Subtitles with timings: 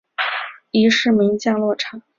[0.71, 2.01] 伊是名降落场。